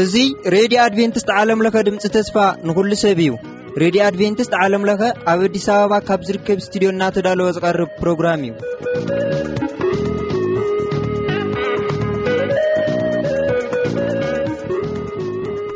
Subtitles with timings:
[0.00, 0.14] እዙ
[0.54, 3.30] ሬድዮ ኣድቨንትስት ዓለምለኸ ድምፂ ተስፋ ንኹሉ ሰብ እዩ
[3.82, 5.00] ሬድዮ ኣድቨንቲስት ዓለምለኸ
[5.32, 8.52] ኣብ ኣዲስ ኣበባ ካብ ዝርከብ ስትድዮ እናተዳለወ ዝቐርብ ፕሮግራም እዩ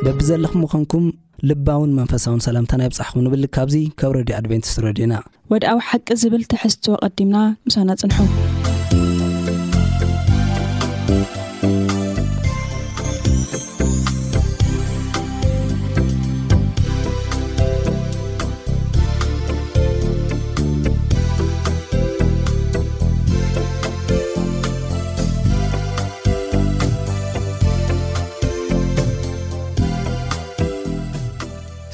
[0.05, 1.05] በቢዘለኹም ምኾንኩም
[1.49, 5.13] ልባውን መንፈሳውን ሰላምታ ናይ ብፃሕኹም ንብል ካብዙ ካብ ሬድዮ ኣድቨንቲስት ረድዩና
[5.53, 7.35] ወድ ኣብ ሓቂ ዝብል ትሕዝትዎ ቐዲምና
[7.65, 8.17] ምስና ጽንሑ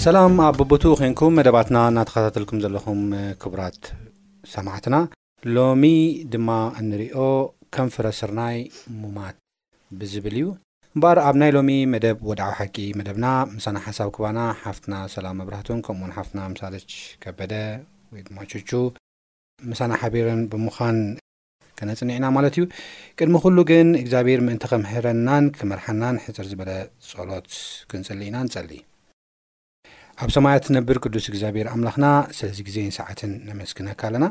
[0.03, 2.99] ሰላም ኣብ ብብቱ ኮንኩም መደባትና እናተኸታተልኩም ዘለኹም
[3.41, 3.79] ክቡራት
[4.51, 4.95] ሰማዕትና
[5.55, 5.83] ሎሚ
[6.33, 6.49] ድማ
[6.81, 7.15] እንሪዮ
[7.75, 8.57] ከም ፍረ ስርናይ
[8.99, 9.35] ሙማት
[10.01, 10.45] ብዝብል እዩ
[10.95, 13.25] እምበኣር ኣብ ናይ ሎሚ መደብ ወድዓዊ ሓቂ መደብና
[13.57, 16.89] ምሳና ሓሳብ ክባና ሓፍትና ሰላም መብራህቱን ከምኡውን ሓፍትና ምሳለች
[17.25, 17.53] ከበደ
[18.13, 18.71] ወይ ድማ ቹቹ
[19.71, 20.99] ምሳና ሓቢርን ብምዃን
[21.81, 22.63] ክነጽኒዕና ማለት እዩ
[23.21, 26.71] ቅድሚ ኩሉ ግን እግዚኣብሔር ምእንቲ ኸምህረናን ክመርሐናን ሕፅር ዝበለ
[27.09, 27.51] ጸሎት
[27.91, 28.71] ክንጽሊ ኢና ንጸሊ
[30.23, 32.05] ኣብ ሰማያ ትነብር ቅዱስ እግዚኣብሔር ኣምላኽና
[32.37, 34.25] ስለዚ ግዜን ሰዓትን ነመስክነካ ኣለና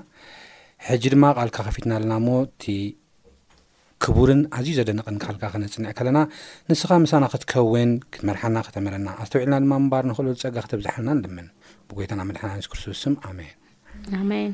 [0.86, 2.64] ሕጂ ድማ ቓልካ ከፊትና ኣለና ሞ እቲ
[4.05, 6.19] ክቡርን ኣዝዩ ዘደነቕን ካልካ ክነፅንዕ ከለና
[6.72, 11.48] ንስኻ ምሳና ክትከውን ክትመርሓና ክተመረና ኣዝተውዒልና ድማ እምባር ንክእል ፀጋ ክተብዛሓና ንድመን
[11.89, 14.53] ብጎይታና መድሓናንስ ክርስቶስ ኣሜንሜን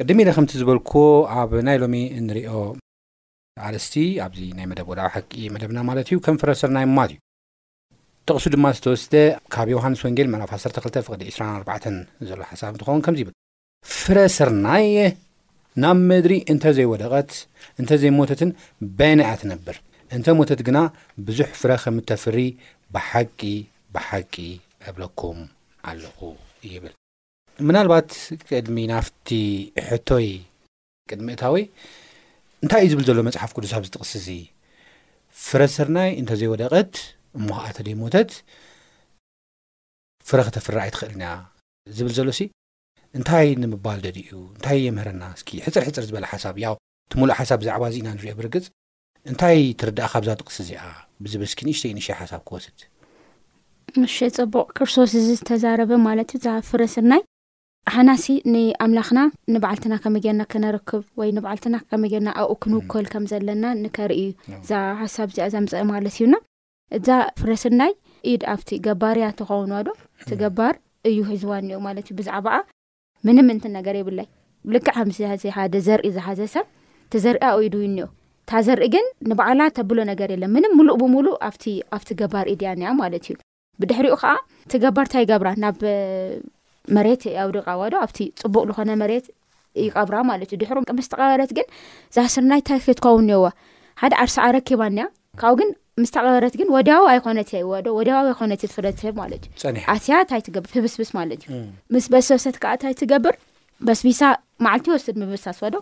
[0.00, 1.04] ቅድሚ ኢለ ከምቲ ዝበልክዎ
[1.38, 2.54] ኣብ ናይ ሎሚ እንሪኦ
[3.68, 3.94] ኣርስቲ
[4.26, 7.18] ኣብዚ ናይ መደብ ወዳዊ ሓቂ መደብና ማለት እዩ ከም ፍረሰርናይ ማት እዩ
[8.30, 9.14] ጥቕሱ ድማ ዝተወስደ
[9.54, 11.86] ካብ ዮውሃንስ ወንጌል መናፍ 12 ፍቕዲ 24
[12.28, 13.34] ዘሎ ሓሳብ እንትኸውን ከምዚ ይብል
[13.98, 15.04] ፍረ ስርናይ የ
[15.82, 17.30] ናብ መድሪ እንተዘይወደቐት
[17.80, 18.50] እንተዘይሞተትን
[18.98, 19.76] በየናእኣት ነብር
[20.16, 20.78] እንተ ሞተት ግና
[21.28, 22.38] ብዙሕ ፍረ ከም እተፍሪ
[22.96, 23.40] ብሓቂ
[23.96, 24.34] ብሓቂ
[24.90, 25.38] እብለኩም
[25.90, 26.20] ኣለኹ
[26.74, 26.94] ይብል
[27.68, 28.10] ምናልባት
[28.50, 29.28] ቅድሚ ናፍቲ
[29.90, 30.28] ሕቶይ
[31.12, 31.54] ቅድሚእታዊ
[32.64, 34.28] እንታይ እዩ ዝብል ዘሎ መጽሓፍ ቅዱሳብ ዝጥቕስ እዙ
[35.46, 36.92] ፍረ ስርናይ እንተዘይወደቐት
[37.36, 38.30] እሞኣተደይ ሞተት
[40.28, 41.24] ፍረ ክተፍራኣይ ትኽእልና
[41.96, 42.42] ዝብል ዘሎ ሲ
[43.18, 46.72] እንታይ ንምባል ደዲ እዩ እንታይ የምህረና እስኪ ሕፅርሕፅር ዝበለ ሓሳብ ያ
[47.12, 48.66] ትምሉእ ሓሳብ ብዛዕባ እዚኢና ንሪኦ ብርግፅ
[49.30, 50.82] እንታይ ትርድእ ካብ ዛ ጥቕስ እዚኣ
[51.24, 52.80] ብዚ ብእስኪ ንእሽተ ዩንሽ ሓሳብ ክወስድ
[54.00, 57.22] ምሸ ፀቡቅ ክርቶስ እዚ ዝተዛረበ ማለት እዩ እዛ ፍረ ስናይ
[57.90, 59.20] ኣሓና ሲ ንኣምላኽና
[59.54, 65.46] ንበዓልትና ከመጌና ከነርክብ ወይ ንባዓልትና ከመጌና ኣብኡ ክንውከል ከም ዘለና ንከርኢ እዩ እዛ ሓሳብ እዚኣ
[65.54, 66.34] ዘምፀኢ ማለት እዩና
[66.96, 67.08] እዛ
[67.40, 67.92] ፍረስናይ
[68.32, 69.90] ኢድ ኣብቲ ገባርእያ ተኸውንዋ ዶ
[70.22, 70.74] እቲ ገባር
[71.08, 72.56] እዩ ህዝዋ እኒ ማለት እዩ ብዛዕባኣ
[73.26, 74.26] ምንም እንት ነገር ይብላይ
[74.74, 74.94] ልክዕ
[75.56, 76.66] ሓደ ዘርኢ ዝሓዘሰብ
[77.08, 81.36] እቲዘር ወዩድ እኒ እታ ዘርኢ ግን ንበዕላ ተብሎ ነገር የለን ምን ሙሉእ ብሙሉእ
[81.96, 83.36] ኣብቲ ገባር ኢድያ ኒያ ማለት እዩ
[83.82, 84.32] ብድሕሪኡ ከዓ
[84.66, 85.80] እቲገባር እንታይ ገብራ ናብ
[86.96, 89.26] መሬት ኣውዲቃዋ ዶ ኣብቲ ፅቡቅ ዝኾነመሬት
[89.84, 91.66] ይቀብራ ማለ እዩድሕሪ መስተቀበረት ግን
[92.16, 93.46] ዛስናይ ታይክትኸውን እሄዋ
[94.02, 95.04] ሓደ ዓርስዓ ረኪባ እኒያ
[95.42, 95.70] ካብግን
[96.02, 100.40] ምስ ተቐበረት ግን ወድያዊ ኣይኮነት እ ይወዶ ወዲያዋዊ ኣይኮነት ትፍረ ህብ ማለት እዩ ኣስያ እታይ
[100.46, 101.56] ትገብር ህብስብስ ማለት እዩ
[101.94, 103.34] ምስ በስበሰት ከዓ እንታይ ትገብር
[103.86, 104.20] በስቢሳ
[104.66, 105.78] መዓልቲዮ ወስድ ምብስስወ ዶ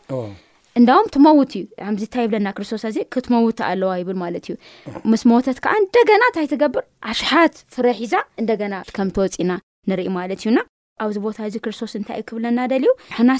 [0.78, 4.54] እንዳም ትመውት እዩ ከዚ እታይ ይብለና ክርስቶስ ዘ ክትመውት ኣለዋ ይብል ማለት እዩ
[5.12, 9.52] ምስ መተት ከዓ እንደገና እንታይ ትገብር ኣሽሓት ፍረ ሒዛ እንደገና ከም ተወፂና
[9.90, 10.58] ንርኢ ማለት እዩና
[11.04, 13.30] ኣብዚ ቦታ እዚ ክርስቶስ እንታይእ ክብለና ደልዩ ሓና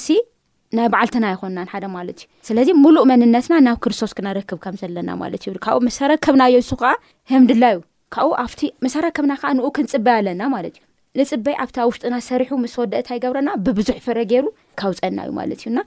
[0.77, 5.43] ናይ በዓልትና ኣይኮንናን ሓደ ማለት እዩ ስለዚ ሙሉእ መንነትና ናብ ክርስቶስ ክነረክብ ከም ዘለና ማለት
[5.51, 6.93] እዩካብኡ መሰረከብና የሱ ከዓ
[7.33, 7.79] ህምድላ እዩ
[8.17, 10.83] ካብኡ ኣብቲ መሰረከብና ከዓ ንኡ ክንፅበይ ኣለና ማለት እዩ
[11.25, 14.47] ንፅበይ ኣብታ ውሽጥና ሰሪሑ ምስ ወደእታ ይገብረና ብብዙሕ ፍረ ገይሩ
[14.83, 15.79] ካውፀና እዩ ማለት እዩና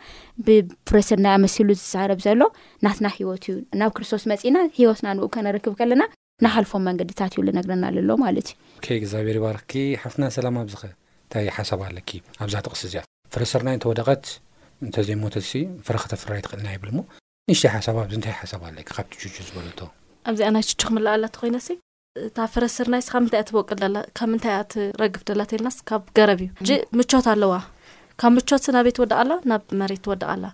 [0.45, 2.41] ብፍረስርና ኣመሲሉ ዝዛረብ ዘሎ
[2.88, 6.03] ናትና ሂወት እዩ ናብ ክርስቶስ መፂና ሂወትና ንኡ ክነርክብ ከለና
[6.45, 8.50] ናሃልፎም መንገድታት እዩ ልነግርና ዘሎ ማለት
[8.84, 9.73] እዩእግዚኣብሄር ባርክኪ
[10.03, 10.84] ሓፍትና ላም ኣብዝኸ
[11.25, 12.09] እንታይ ሓሳብ ኣለኪ
[12.45, 13.62] ኣዛቕስእዚፍሰወ
[14.85, 15.51] እንተዘይሞትሲ
[15.87, 16.99] ፍረክተፍራይ ትኽእልና ይብ ሞ
[17.51, 19.07] ንሽ ሓሳ ዚታይ ሓሳ ኣ ካብ
[19.47, 19.67] ዝበለ
[20.29, 21.57] ኣብዚኣ ናይ ቹ ክምላኣላ ኮይነ
[22.27, 27.53] እታ ፍረስርናይስ ብንይእቦቅልካብ ምንታይ እኣ ትረግፍ ደላተልናስ ካብ ገረብ እዩ ሕጂ ምቾት ኣለዋ
[28.21, 30.45] ካብ ምቾት ናበይ ትወደቕ ኣላ ናብ መሬት ትወደቕ ኣላ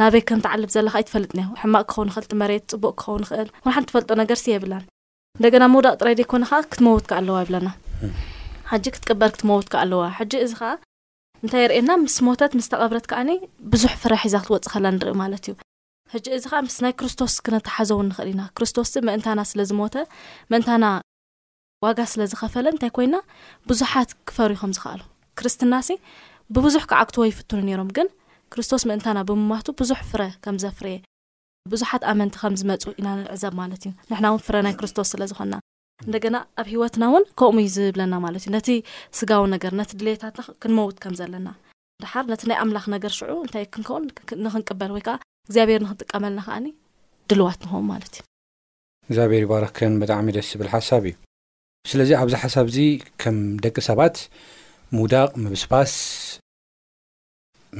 [0.00, 4.46] ናበይ ክንትዓልፍ ዘለካ ይትፈልጥናዮ ሕማቅ ክኸውንክእል ቲ መሬት ፅቡቅ ክኸውን ንክእል ኩን ሓንቲ ትፈልጦ ነገርሲ
[4.54, 4.84] የብላን
[5.38, 7.68] እንደገና መውዳቅ ጥራይ ዘይኮነ ከዓ ክትመወትካ ኣለዋ ይብለና
[8.72, 10.02] ሓጂ ክትቅበር ክትመውትካ ኣለዋ
[11.44, 13.30] እንታይ የርኤየና ምስ ሞተት ምስ ተቐብረት ከዓኒ
[13.70, 15.54] ብዙሕ ፍረ ሒዛ ክትወፅ ኸላ ንርኢ ማለት እዩ
[16.12, 19.94] ሕጂ እዚ ከዓ ምስ ናይ ክርስቶስ ክነተሓዘውን ንኽእል ኢና ክርስቶስ መእንታና ስለ ዝሞተ
[20.52, 20.84] መእንታና
[21.84, 23.16] ዋጋ ስለ ዝኸፈለ እንታይ ኮይና
[23.70, 25.00] ብዙሓት ክፈሪኩም ዝኽኣሉ
[25.40, 25.98] ክርስትና ሲ
[26.56, 28.10] ብብዙሕ ከዓ ክትወ ይፍትኑ ነሮም ግን
[28.54, 30.96] ክርስቶስ ምእንታና ብምማቱ ብዙሕ ፍረ ከም ዘፍርየ
[31.72, 35.52] ብዙሓት ኣመንቲ ከምዝመፁ ኢና ንዕዘብ ማለት እዩ ንሕናእውን ፍረ ናይ ክርስቶስ ስለዝኮና
[36.06, 38.68] እንደገና ኣብ ሂወትና እውን ከምኡ እዩ ዝብለና ማለት እዩ ነቲ
[39.18, 41.48] ስጋው ነገር ነቲ ድሌታትና ክንመውት ከም ዘለና
[42.02, 43.98] ድሓር ነቲ ናይ ኣምላኽ ነገር ሽዑ እንታይ ክንከው
[44.44, 45.14] ንክንቅበል ወይከዓ
[45.46, 46.66] እግዚኣብሔር ንክንጥቀመልና ከዓኒ
[47.30, 51.14] ድልዋት ንኸኑ ማለት እዩ እግዚኣብሄር ይባረክን ብጣዕሚ ደስ ዝብል ሓሳብ እዩ
[51.90, 52.78] ስለዚ ኣብዚ ሓሳብ እዚ
[53.22, 54.16] ከም ደቂ ሰባት
[54.96, 55.94] ምውዳቅ ምብስፋስ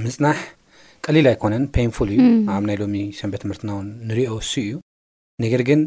[0.05, 0.39] ምፅናሕ
[1.07, 2.21] ቀሊል ኣይኮነን ንፉል እዩ
[2.55, 4.71] ኣብ ናይ ሎሚ ሰንበት ትምርትና ውን ንሪኦ ውሱ እዩ
[5.45, 5.81] ነገር ግን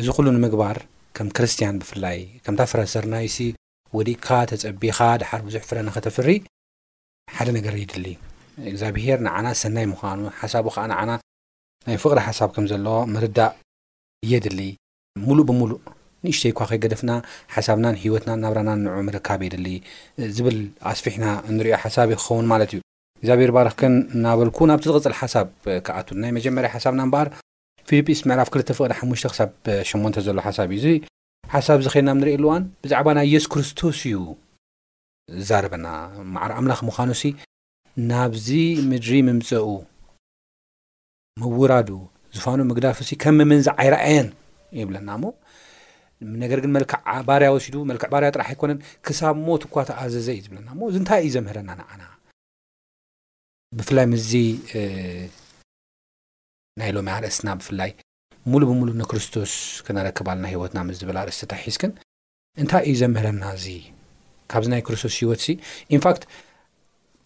[0.00, 0.76] እዚ ኩሉ ንምግባር
[1.16, 3.36] ከም ክርስትያን ብፍላይ ከምታ ፍረሰርናይሲ
[3.96, 6.28] ወዲካ ተፀቢኻ ድሓር ብዙሕ ፍረ ኒኸተፍሪ
[7.36, 8.06] ሓደ ነገር የድሊ
[8.70, 11.10] እግዚኣ ብሄር ንዓና ሰናይ ምዃኑ ሓሳቡ ከዓ ንዓና
[11.86, 13.52] ናይ ፍቕሪ ሓሳብ ከም ዘለዎ ምርዳእ
[14.32, 14.60] የድሊ
[15.26, 15.80] ሙሉእ ብሙሉእ
[16.26, 17.10] ንእሽተይ ኳ ኸይገደፍና
[17.54, 19.68] ሓሳብናን ሂይወትናን ናብራና ንዑ ምርካብ የድሊ
[20.36, 20.58] ዝብል
[20.92, 22.80] ኣስፊሕና እንሪዮ ሓሳብ ይክኸውን ማለት እዩ
[23.20, 25.48] እግዚኣብሄር ባረኽክን እናበልኩ ናብቲ ዝቕፅል ሓሳብ
[25.88, 27.28] ከኣቱ ናይ መጀመርያ ሓሳብና ምበሃር
[27.90, 29.50] ፊልጲስ ምዕራፍ ክልተ ፈቅዲ ሓሙሽተ ክሳብ
[29.88, 30.86] ሸሞን ዘሎ ሓሳብ እዩ እዚ
[31.54, 34.16] ሓሳብ ዝከድና ንሪእየ ኣሉዋን ብዛዕባ ናይ የሱ ክርስቶስ እዩ
[35.38, 35.86] ዝዛረበና
[36.34, 37.24] ማዕሮ ኣምላኽ ምዃኑ ሲ
[38.10, 38.48] ናብዚ
[38.90, 39.66] ምድሪ ምምፀኡ
[41.42, 41.90] ምውራዱ
[42.36, 44.28] ዝፋኑ ምግዳፉ ሲ ከምመምንዝ ዓይረኣየን
[44.80, 45.32] ይብለና ሞ
[46.42, 46.98] ነገር ግን መልክዕ
[47.30, 51.32] ባርያ ወሲዱ መልክዕ ባርያ ጥራሕ ኣይኮነን ክሳብ ሞት ኳት ኣዘዘ እዩ ዝብለና ሞ እንታይ እዩ
[51.38, 52.02] ዘምህረና ንዓና
[53.78, 54.06] ብፍላይ
[56.80, 57.90] ናይ ሎሚ ኣርእስትና ብፍላይ
[58.52, 59.52] ሙሉእ ብሙሉእ ንክርስቶስ
[59.86, 61.92] ክነረክባልና ሂወትና ም ዝብል ርእስቲ ታሒዝክን
[62.62, 63.66] እንታይ እዩ ዘምህረና እዚ
[64.52, 65.48] ካብዚ ናይ ክርስቶስ ሂወት እሲ
[65.96, 66.24] ኢንፋክት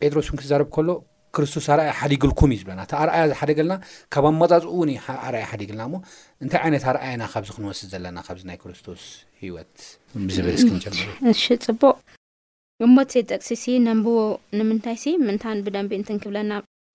[0.03, 0.89] ጴጥሮስ እን ክዛርብ ከሎ
[1.37, 3.75] ክርስቶስ ኣርኣያ ሓዲግልኩም እዩ ዝብለና እታ ኣርኣያ ዝሓደገልና
[4.15, 4.91] ካብ ኣመፃፅኡ እውን
[5.35, 5.99] ርኣይ ሓዲግልና ሞ
[6.45, 9.03] እንታይ ዓይነት ኣርኣያና ካብዚ ክንወስ ዘለና ካብዚ ናይ ክርስቶስ
[9.45, 9.77] ሂወት
[10.29, 10.95] ብዝብል ስን ጀር
[11.69, 11.97] ፅቡቅ
[12.87, 14.19] እሞ ት ጠቅሲ ሲ ነንብዎ
[14.59, 16.51] ንምንታይ ምን ብደንቢ እንትንክብለና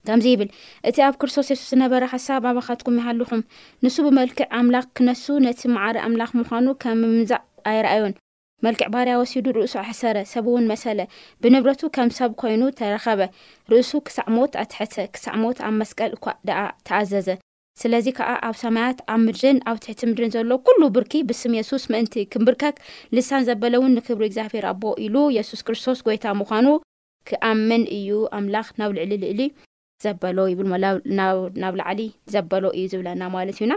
[0.08, 0.50] ከምዚ ይብል
[0.90, 3.42] እቲ ኣብ ክርስቶስ የሱስ ዝነበረ ሓሳብ ኣባኻትኩም ይሃልኹም
[3.84, 8.14] ንሱ ብመልክዕ ኣምላኽ ክነሱ ነቲ መዓሪ ኣምላኽ ምዃኑ ከም ምምዛእ ኣይረኣዮን
[8.66, 11.00] መልክዕ ባርያ ወሲዱ ርእሱ ኣሕሰረ ሰብ እውን መሰለ
[11.42, 13.22] ብንብረቱ ከም ሰብ ኮይኑ ተረኸበ
[13.72, 17.28] ርእሱ ክሳዕ ሞት ኣትሐሰ ክሳዕ ሞት ኣብ መስቀል እኳ ደኣ ተኣዘዘ
[17.82, 22.14] ስለዚ ከዓ ኣብ ሰማያት ኣብ ምድርን ኣብ ትሕቲ ምድርን ዘሎ ኩሉ ብርኪ ብስም የሱስ ምእንቲ
[22.34, 22.76] ክምብርከክ
[23.16, 26.68] ልሳን ዘበለ እውን ንክብሪ እግዚኣብሔር ኣቦ ኢሉ የሱስ ክርስቶስ ጐይታ ምዃኑ
[27.30, 29.42] ክኣምን እዩ ኣምላኽ ናብ ልዕሊ ልእሊ
[30.06, 30.38] ዘበሎ
[31.62, 32.02] ናብ ላዕሊ
[32.34, 33.74] ዘበሎ እዩ ዝብለና ማለት እዩና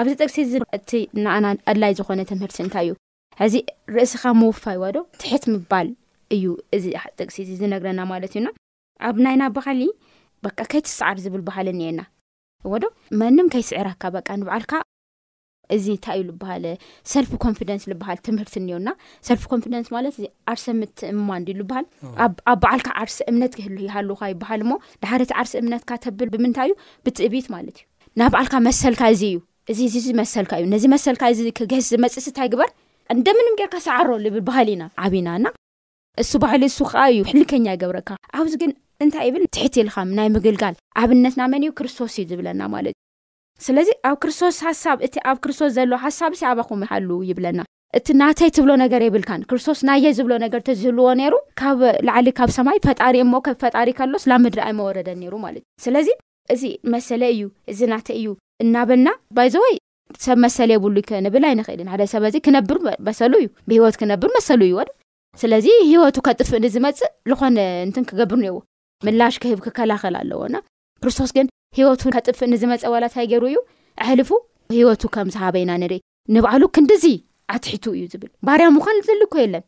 [0.00, 0.90] ኣብዚ ጥቅሲ ዚእቲ
[1.22, 2.94] ንኣና ኣድላይ ዝኾነ ትምህርቲ እንታይ እዩ
[3.40, 3.54] ሕዚ
[3.94, 5.88] ርእስኻ ምውፋ ዎ ዶ ትሕት ምባል
[6.34, 6.44] እዩ
[6.76, 6.84] እዚ
[7.18, 8.48] ጥቅሲ እዚ ዝነግረና ማለት እዩና
[9.08, 9.80] ኣብ ናይና ባህሊ
[10.44, 12.00] በ ከይትስዓር ዝብል ባህል እኒኤና
[12.66, 12.84] እዎዶ
[13.20, 14.72] መንም ከይስዕራካ በ ንባዓልካ
[15.74, 16.64] እዚ እንታይ እዩ ዝበሃል
[17.12, 18.88] ሰልፍ ኮንፍደንስ ዝበሃል ትምህርቲ እኒና
[19.28, 21.86] ሰልፍ ኮንደንስ ማለት እዚ ዓርሰ ምትእምማ እዲሉበሃል
[22.24, 22.32] ኣብ
[22.64, 24.74] በዓልካ ዓርሲ እምነት ክህልይሃሉካ ይበሃል ሞ
[25.04, 26.74] ድሓደቲ ዓርሲ እምነትካተብል ብምንታይ እዩ
[27.06, 27.84] ብትእብት ማለት እዩ
[28.20, 29.40] ና በዓልካ መሰልካ እዚ እዩ
[29.74, 32.70] እዚ ዚዚ መሰልካ እዩ ነዚ መሰልካ እዚ ክገስ ዝመፅስታይ ግበር
[33.14, 35.48] እንደምንም ጌርካ ሳዓረሉ ብል ባሃል ኢና ዓብና ና
[36.22, 38.10] እሱ ባህሊ እሱ ከዓ እዩ ሕልከኛ ይገብረካ
[38.40, 38.72] ኣብዚ ግን
[39.04, 43.03] እንታይ ይብል ትሕቲ ኢልኻ ናይ ምግልጋል ኣብነትናመን እዩ ክርስቶስ እዩ ዝብለና ማለት እዩ
[43.66, 47.60] ስለዚ ኣብ ክርስቶስ ሓሳብ እቲ ኣብ ክርስቶስ ዘለዎ ሓሳብ ሲ ኣባኹም ይሓሉ ይብለና
[47.98, 52.78] እቲ ናተይ ትብሎ ነገር የብልካን ክርስቶስ ናየ ዝብሎ ነገር ተዝህልዎ ነይሩ ካብ ላዓሊ ካብ ሰማይ
[52.86, 56.08] ፈጣሪ ሞ ከብ ፈጣሪ ከሎስ ና ምድሪ ኣይመወረደን ነይሩ ማለት እእዩ ስለዚ
[56.54, 56.62] እዚ
[56.94, 58.26] መሰለ እዩ እዚ ናተ እዩ
[58.64, 59.76] እናበልና ባይዘወይ
[60.26, 64.90] ሰብ መሰለ የብሉ ከንብል ኣይንኽእል ሓደ ሰብዚ ክነብር መሰሉ እዩ ብሂወት ክነብር መሰሉ እዩወድ
[65.42, 68.58] ስለዚ ሂወቱ ከጥፍእኒ ዝመፅእ ዝኾነ እንትን ክገብር እኒዎ
[69.06, 70.54] ምላሽ ከህብ ክከላኸል ኣለዎና
[71.02, 71.46] ክርስቶስ ግን
[71.78, 73.58] ሂወቱ ከጥፍእ ንዝመፀ ዋላ ንታይ ገይሩ እዩ
[74.02, 74.30] ኣሕልፉ
[74.76, 75.98] ሂወቱ ከም ዝሃበኢና ንርኢ
[76.34, 77.04] ንባዕሉ ክንዲዚ
[77.54, 79.64] ኣትሒቱ እዩ ዝብል ባርያ ምኳን ዘልኮ የለን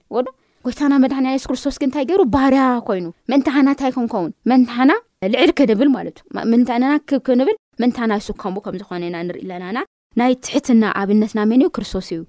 [0.66, 4.92] ጎይታና መድሕንስ ክርስቶስ ግ እንታይ ገይሩ ባርያ ኮይኑ ምእንታሓና እንታይ ክንከውን ምእንታሓና
[5.32, 6.16] ልዕል ክንብል ማለት
[6.52, 9.78] ምንታናና ክብ ክንብል ምእንታና ይሱከምሙ ከም ዝኮነ ና ንርኢ ኣለናና
[10.20, 12.20] ናይ ትሕትና ኣብነትና መን ክርስቶስ እዩ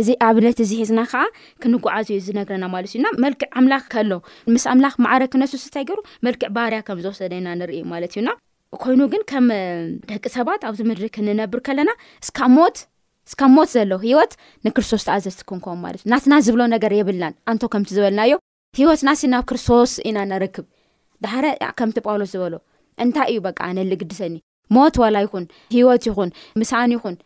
[0.00, 1.22] እዚ ኣብነት እዚ ሒዝና ከዓ
[1.62, 4.12] ክንጓዓዝዩ ዝነግረና ማለት እዩና መልክዕ ኣምላኽ ከሎ
[4.54, 8.20] ምስ ኣምላኽ ማዕረ ክነስሱ እንታይ ገሩመልክዕ ባርያ ከምዝወሰደና ንርኢማለ እዩ
[8.84, 9.46] ኮይኑ ግን ከም
[10.10, 11.90] ደቂ ሰባት ኣብዚ ምድሪ ክንነብር ከለና
[12.24, 12.76] እስ ሞት
[13.28, 14.32] እስ ሞት ዘሎ ሂወት
[14.66, 18.34] ንክርስቶስ ተኣዘዝትክንከም ማለት እዩ ናስና ዝብሎ ነገር የብልናን ኣንቶ ከምቲ ዝበልናዮ
[18.78, 20.66] ሂወት ናስ ናብ ክርስቶስ ኢና ነረክብ
[21.26, 21.46] ዳሕረ
[21.78, 22.54] ከምቲ ጳውሎስ ዝበሎ
[23.04, 24.34] እንታይ እዩ በቃ ኣነሊግድሰኒ
[24.76, 25.44] ሞት ዋላ ይኹን
[25.76, 26.30] ሂወት ይኹን
[26.60, 27.16] ምስኣን ይኹን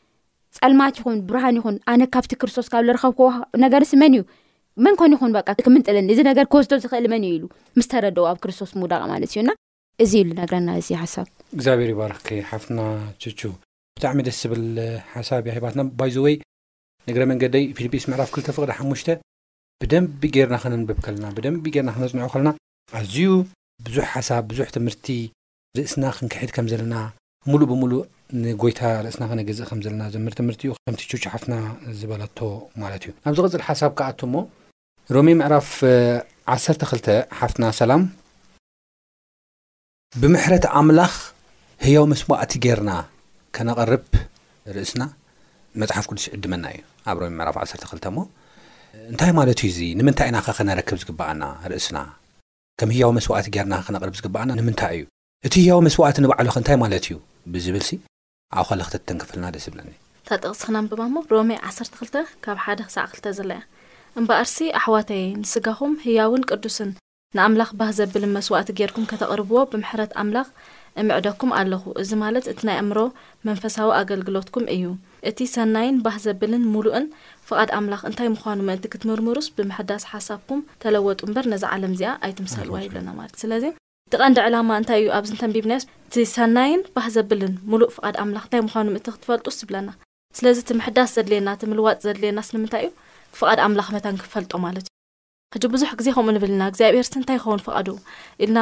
[0.58, 3.28] ፀልማት ይኹን ብርሃን ይኹን ኣነ ካብቲ ክርስቶስ ካብ ዝረኸብክዎ
[3.64, 4.22] ነገርንስ መን እዩ
[4.84, 7.44] መን ኮን ይኹን በ ክምንጥለኒ እዚ ነገር ክወስዶ ዝኽእል መን እዩ ኢሉ
[7.78, 9.48] ምስተረድኡ ኣብ ክርስቶስ ምውዳቅ ማለት እዩና
[10.04, 11.26] እዚ ብሉ ነግረና እዚ ሓሳብ
[11.56, 12.80] እግዚኣብሔር ይባርኽኪ ሓፍትና
[13.22, 13.40] ችቹ
[13.96, 14.62] ብጣዕሚ ደስ ዝብል
[15.12, 16.34] ሓሳብ ሂባትና ባይዞወይ
[17.08, 19.02] ነግረ መንገዲ ፊልጲስ ምዕራፍ 2 ፍቕዲ ሓሙሽ
[19.82, 22.48] ብደንብ ጌርና ክነንብብ ከለና ብደንቢ ጌርና ክነጽንዑ ከለና
[22.98, 23.18] ኣዝዩ
[23.86, 25.06] ብዙሕ ሓሳብ ብዙሕ ትምህርቲ
[25.78, 26.94] ርእስና ክንከሒድ ከም ዘለና
[27.50, 28.02] ሙሉእ ብሙሉእ
[28.44, 31.54] ንጎይታ ርእስና ክነገዝእ ከምዘለና ዘምህርምህርቲ እዩ ከምቲ ቹ ሓፍትና
[32.00, 32.38] ዝበለቶ
[32.84, 34.44] ማለት እዩ ናብ ዚቕፅል ሓሳብ ከኣቱ ሞ
[35.16, 38.04] ሮሜ ምዕራፍ 12 ሓፍትና ሰላም
[40.20, 41.34] ብም ኣ
[41.84, 42.90] ህያዊ መስዋእቲ ጌርና
[43.56, 44.08] ከነቐርብ
[44.74, 45.02] ርእስና
[45.80, 48.18] መፅሓፍ ቅዱስ ይዕድመና እዩ ኣብ ሮሚ ምዕራፍ 12 እሞ
[49.10, 51.98] እንታይ ማለት እዩ እዙ ንምንታይ ኢናኸ ኸነረክብ ዝግብኣና ርእስና
[52.80, 55.04] ከም ህያዊ መስዋእቲ ጌርና ከነቕርብ ዝግብኣና ንምንታይ እዩ
[55.48, 57.14] እቲ ህያው መስዋዕቲ ንባዕሉኸ እንታይ ማለት እዩ
[57.54, 57.98] ብዝብል ሲ
[58.62, 59.90] ኣብ ኸለክተ ተንክፍልና ደስ ዝብለኒ
[60.30, 63.40] ጠቕስናሞሮሜ 12ሓሳዕ2ዘ
[64.20, 66.90] እምበኣርሲ ኣሕዋተይ ንስጋኹም ህያውን ቅዱስን
[67.38, 70.48] ንኣምላኽ ባህ ዘብልን መስዋእቲ ጌርኩም ከተቕርብዎ ብምሕረት ኣምላኽ
[71.08, 72.98] ምዕደኩም ኣለኹ እዚ ማለት እቲ ናይ እምሮ
[73.48, 74.84] መንፈሳዊ ኣገልግሎትኩም እዩ
[75.28, 77.06] እቲ ሰናይን ባህ ዘብልን ሙሉእን
[77.48, 83.08] ፍቓድ ኣምላኽ እንታይ ምኳኑ ምእቲ ክትምርምሩስ ብምሕዳስ ሓሳብኩም ተለወጡ እምበር ነዚ ዓለም እዚኣ ኣይትምሳልዋ ይብለና
[83.18, 83.64] ማለት ስለዚ
[84.12, 89.06] ቲ ቐንዲ ዕላማ እንታይ እዩ ኣብዚንተንቢብናዮስ እቲ ሰናይን ባህ ዘብልን ሙሉእ ፍድ ኣምላ እንታይ ምኑምእቲ
[89.16, 89.90] ክትፈልጡስ ይብለና
[90.38, 92.90] ስለዚ እቲ ምሕዳስ ዘድልየና እ ምልዋጥ ዘድልየናስ ንምንታይ እዩ
[93.38, 94.90] ፍቃድ ኣምላኽ መተን ክፈልጦ ማለት እዩ
[95.54, 97.76] ሕጂ ብዙሕ ግዜ ከምኡ ንብልና ግዚኣብሔርሲ እንታይ ይኸውን ፈቃ
[98.44, 98.58] ኢልና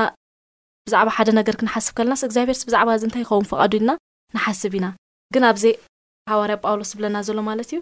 [0.89, 3.91] ብዛዕባ ሓደ ነገር ክንሓስብ ከለናስ እግዚኣብሄር ብዛዕባ እዚ እንታይ ይኸውን ፍቃዱ ኢልና
[4.37, 4.87] ንሓስብ ኢና
[5.35, 5.65] ግን ኣብዘ
[6.33, 7.79] ሃዋርያ ጳውሎስ ዝብለና ዘሎ ማለት እዩ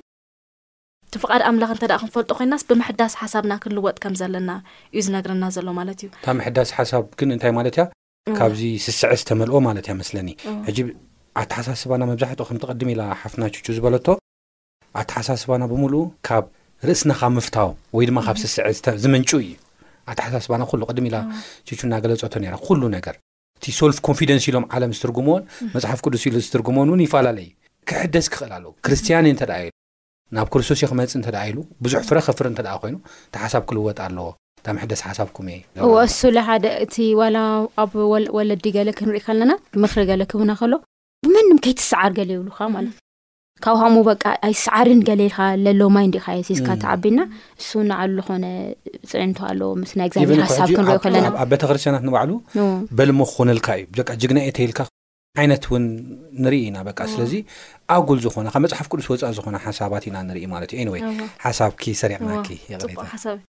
[1.14, 4.50] ቲፍቓድ ኣምላኽ እንተ ደ ክንፈልጦ ኮይናስ ብምሕዳስ ሓሳብና ክንልወጥ ከም ዘለና
[4.94, 7.84] እዩ ዝነግረና ዘሎ ማለት እዩ ካ ምሕዳስ ሓሳብ ግን እንታይ ማለት ያ
[8.38, 10.28] ካብዚ ስስዐ ዝተመልኦ ማለት እያ መስለኒ
[10.68, 10.78] ሕጂ
[11.42, 14.06] ኣተሓሳስባና መብዛሕት ከም ትቐድሚ ኢላ ሓፍናችቹ ዝበለቶ
[15.02, 16.44] ኣተሓሳስባና ብምሉእ ካብ
[16.88, 19.52] ርእስናካብ ምፍታው ወይ ድማ ካብ ስስዐ ዝመንጩ እዩ
[20.10, 21.18] ኣቲ ሓሳስባና ኩሉ ቅድሚ ኢላ
[21.68, 23.14] ቹ እና ገለፆቶ ነ ኩሉ ነገር
[23.58, 25.42] እቲ ሶልፍ ኮንፊደንስ ኢሎም ዓለም ዝትርጉምዎን
[25.75, 27.48] መፅሓፍ ቅዱስ ኢሉ ዝትርጉመዎን እውን ይፈላለየ
[27.90, 29.68] ክሕደስ ክኽእል ኣለዎ ክርስቲያን እተደ ኢ
[30.36, 32.96] ናብ ክርስቶስ ዮ ክመፅ እንተደ ኢሉ ብዙሕ ፍረከፍሪ እንተ ኮይኑ
[33.28, 34.28] እቲ ሓሳብ ክልወጥ ኣለዎ
[34.66, 35.48] ታምሕደስ ሓሳብኩም
[36.06, 36.94] እእሱ ሓደ እቲ
[37.84, 37.92] ኣብ
[38.38, 39.52] ወለዲ ገለ ክንርኢ ከለና
[39.84, 40.72] ምኽሪ ገለ ክቡና ከሎ
[41.26, 43.04] ብመንም ከይትሰዓር ገሊ ይብሉካ ማለት እዩ
[43.64, 47.20] ካብ ከምኡ በቃ ይስዕሪን ገሌ ኢልካ ዘሎማይ እዲኢ የሲስካ ተዓቢና
[47.60, 48.44] እሱው ናዓሉ ዝኾነ
[49.12, 52.32] ፅዕንቶ ኣለዎ ምስሊ ናይ ግዛሚ ሓሳብክንሪዮ ለና ኣብ ቤተክርስትያናት ንባዕሉ
[52.98, 53.86] በልሙ ክኩንልካ እዩ
[54.20, 54.80] ጅግና ኤተይልካ
[55.42, 55.84] ዓይነት እውን
[56.44, 56.76] ንርኢ ኢና
[57.14, 57.32] ስለዚ
[57.96, 61.02] ኣጉል ዝኾነ ካብ መፅሓፍ ቅዱስ ወፃእ ዝኾነ ሓሳባት ኢና ንርኢ ማለት እዩወይ
[61.44, 61.72] ሓሳብ
[62.04, 63.42] ሰሪቕና ይሬ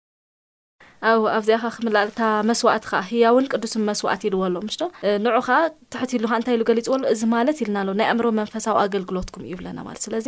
[1.11, 2.21] ኣኣብዚኣ ከ ክምላልታ
[2.51, 4.83] መስዋእት ከዓ ህያውን ቅዱስን መስዋዕት ይልዎ ሎም ምስዶ
[5.25, 5.57] ንዑ ከዓ
[5.93, 9.79] ትሕትሉ ከ እንታይ ኢሉ ገሊፅዎሎ እዚ ማለት ኢልና ኣሎ ናይ ኣእምሮ መንፈሳዊ ኣገልግሎትኩም እዩ ብለና
[9.89, 10.27] ማለት ስለዚ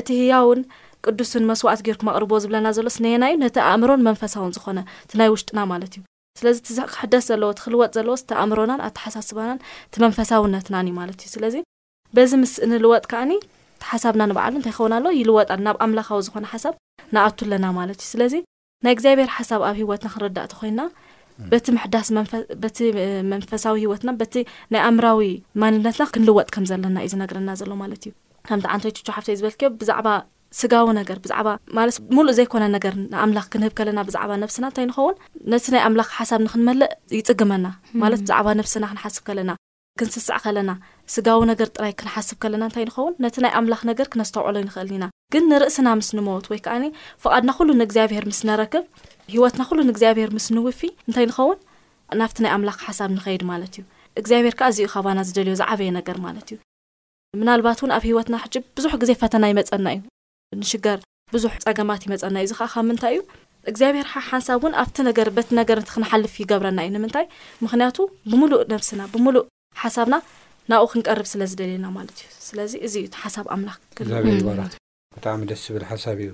[0.00, 0.60] እቲ ህያውን
[1.06, 4.78] ቅዱስን መስዋዕት ገርኩም ኣቅርብ ዝብለና ዘሎስነና እዩ ነቲ ኣእምሮን መንፈሳውን ዝኾነ
[5.10, 6.02] ቲ ናይ ውሽጢና ማለት እዩ
[6.40, 6.60] ስለዚ
[6.92, 11.56] ክሕደስ ዘለዎ ትክልወጥ ዘለዎ ቲኣእምሮናን ኣተሓሳስባናን እቲ መንፈሳዊነትናኒ ማለት እዩ ስለዚ
[12.18, 13.32] በዚ ምስ እንልወጥ ከዓኒ
[13.90, 16.74] ሓሳብና ንባዓሉ እንታይ ይኸውና ኣሎ ይልወጣ ናብ ኣምላካዊ ዝኾነ ሓሳብ
[17.14, 18.38] ንኣቱኣለና ማለት እዩ
[18.84, 20.80] ናይ እግዚኣብሔር ሓሳብ ኣብ ሂወትና ክንርዳእ ቲ ኮይና
[21.52, 22.08] በቲ ምሕዳስ
[22.62, 22.78] በቲ
[23.32, 24.34] መንፈሳዊ ሂወትና በቲ
[24.72, 25.20] ናይ ኣእምራዊ
[25.62, 28.12] ማንነትና ክንልወጥ ከም ዘለና እዩ ዝነግረና ዘሎ ማለት እዩ
[28.48, 30.08] ከምቲ ዓንተይትቹ ሓፍተ እዩ ዝበልክዮ ብዛዕባ
[30.60, 35.16] ስጋዊ ነገር ብዛዕባ ማለት ሙሉእ ዘይኮነ ነገር ንኣምላኽ ክንህብ ከለና ብዛዕባ ነብስና እንተይ ይንኸውን
[35.52, 37.66] ነቲ ናይ ኣምላኽ ሓሳብ ንክንመልእ ይጥግመና
[38.02, 39.54] ማለት ብዛዕባ ነብስና ክንሓስብ ከለና
[40.00, 40.70] ክንስስዕ ከለና
[41.14, 45.44] ስጋዊ ነገር ጥራይ ክንሓስብ ከለና እንታይ ንኸውን ነቲ ናይ ኣምላኽ ነገር ክነስተውዕሎ ንኽእል ኢና ግን
[45.50, 48.84] ንርእስና ምስ ንሞት ወይ ከዓቓድና ሉ ግኣብሄር ምስክብ
[49.34, 51.58] ሂወትናሉ ግኣብሄር ምስንውፊ እንታይ ንኸውን
[52.20, 53.84] ናብቲ ናይ ኣምላኽ ሓሳብ ንኸይድ ማለት እዩ
[54.24, 56.60] ግዚኣብሄርከዓ ዚኡ ካባና ዝደዮ ዝዓበየ ነገር ማለት እዩ
[57.48, 60.00] ናባት ውን ኣብ ሂወትና ሕ ብዙሕ ግዜ ፈተና ይመፀና እዩ
[60.62, 60.98] ንሽር
[61.34, 63.22] ብዙሕ ፀገማት ይመፀና እዩ እዚ ከዓ ከብ ምንታይ እዩ
[63.76, 67.26] ግዚኣብሄርሓንሳብ ኣብበቲነገክንሓልፍ ይገብረና እዩንምንታይ
[67.64, 67.98] ምክንያቱ
[68.30, 69.46] ብምሉእ ነብስና ብሙሉእ
[69.82, 70.14] ሓሳብና
[70.70, 74.58] ናብኡ ክንቀርብ ስለዝደልየና ማለት እዩ ስለዚ እዚ ሓሳብ ኣምላዚብ
[75.16, 76.30] ብጣዕሚ ደስ ዝብል ሓሳብ እዩ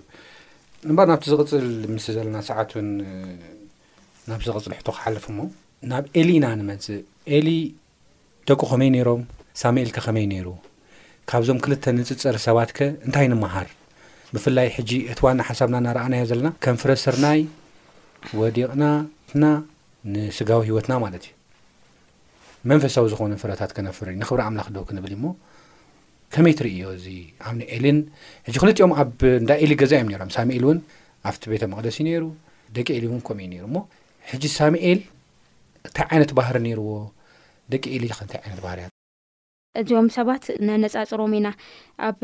[0.93, 2.89] እባ ናብቲ ዝቕፅል ምስ ዘለና ሰዓት ውን
[4.31, 5.49] ናብ ዝቕፅል ሕቶ ክሓለፍ ሞ
[5.93, 7.01] ናብ ኤሊ ኢና ንመንፅእ
[7.39, 7.49] ኤሊ
[8.51, 9.23] ደቁ ኸመይ ነይሮም
[9.63, 10.49] ሳሙኤልከ ከመይ ነይሩ
[11.31, 13.71] ካብዞም ክልተ ንፅፀር ሰባትከ እንታይ ንመሃር
[14.35, 17.41] ብፍላይ ሕጂ እቲ ዋና ሓሳብና እናርኣናዮ ዘለና ከም ፍረ ስርናይ
[18.41, 18.85] ወዴቕና
[19.43, 19.51] ና
[20.15, 21.35] ንስጋዊ ሂይወትና ማለት እዩ
[22.71, 25.27] መንፈሳዊ ዝኾኑ ፍረታት ክነፍር ንኽብሪ ኣምላክደ ክ ንብል ሞ
[26.35, 27.07] ከመይ ትርእዮ እዚ
[27.49, 27.99] ኣብኒ ኤሊን
[28.47, 30.79] ሕጂ ክልጥኦም ኣብ እንዳ ኤሊ ገዛ እዮም ነሮም ሳሙኤል እውን
[31.29, 32.25] ኣብቲ ቤተ መቅደሲ ነይሩ
[32.77, 33.81] ደቂ ኤሊ እውን ከምኡእዩ ነይሩ ሞ
[34.31, 35.01] ሕጂ ሳሙኤል
[35.89, 36.91] እንታይ ዓይነት ባህር ነይርዎ
[37.75, 38.81] ደቂ ኤሊ ከ ንታይ ዓይነት ባህር
[39.81, 41.49] እዚኦም ሰባት ነነፃፅሮም ኢና
[42.09, 42.21] ኣብ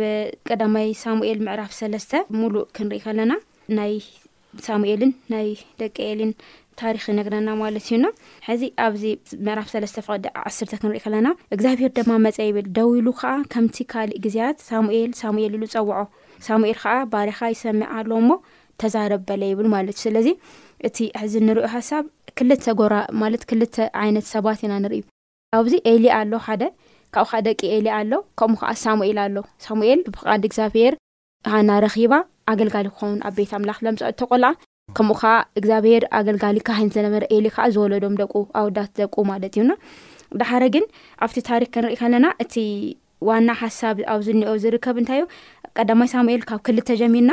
[0.48, 3.94] ቀዳማይ ሳሙኤል ምዕራፍ ሰለስተ ሙሉእ ክንርኢ ከለናይ
[4.68, 5.48] ሳሙኤልን ናይ
[5.80, 6.32] ደቂ ኤሊን
[6.80, 8.06] ታሪክ ነግረና ማለት እዩና
[8.46, 9.02] ሕዚ ኣብዚ
[9.46, 14.18] መዕራፍ ሰለስተ ፍቅዲ ዓስርተ ክንሪኢ ከለና እግዚኣብሄር ድማ መፀ ይብል ደው ኢሉ ከዓ ከምቲ ካልእ
[14.24, 15.92] ግዜያት ሳሙኤል ሳሙኤል ኢሉ ፀውዖ
[16.46, 18.30] ሳሙኤል ከዓ ባሪኻ ይሰምዐ ኣሎ እሞ
[18.82, 20.28] ተዛረብበለ ይብል ማለት እዩ ስለዚ
[20.88, 22.04] እቲ ሕዚ እንሪኦ ሃሳብ
[22.38, 25.00] ክልተ ጎራማለት ክልተ ዓይነት ሰባት ኢና ንርኢ
[25.58, 26.62] ኣብዚ ኤሊ ኣሎ ሓደ
[27.14, 30.94] ካብኡ ከዓ ደቂ ኤሊ ኣሎ ከምኡ ከዓ ሳሙኤል ኣሎ ሳሙኤል ብቓዲ እግዚኣብሄር
[31.52, 32.14] ሃና ረኺባ
[32.52, 34.50] ኣገልጋሊ ክኸውን ኣብ ቤት ኣምላኽ ለምፅዕተቆልኣ
[34.96, 38.24] ከምኡ ከዓ እግዚኣብሄር ኣገልጋሊ ካሂን ዝነበረ ኤሊ ከዓ ዝወለዶም ደ
[38.60, 39.70] ኣውዳት ደ ማለት እዩና
[40.40, 40.84] ድሓረ ግን
[41.24, 42.54] ኣብቲ ታሪክ ክንርኢ ከለና እቲ
[43.28, 45.26] ዋና ሓሳብ ኣብዚኒኦ ዝርከብ እንታይ እዩ
[45.80, 47.30] ቀዳማይ ሳሙኤል ካብ ክልተ ጀሚና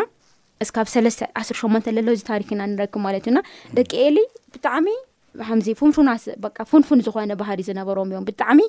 [0.64, 3.38] እስካብ ስተ18 ዘለዚ ታሪክ ኢና ንረክብ ማለት እዩና
[3.78, 4.18] ደቂ ኤሊ
[4.56, 4.88] ብጣዕሚ
[5.66, 8.60] ዚ ፉንን ዝኾነ ባህሪ ዝነበሮም እዮም ብጣዕሚ